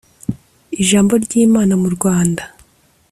Ijambo 0.81 1.13
ry 1.23 1.33
Imana 1.45 1.73
mu 1.81 1.89
Rwanda 1.95 2.43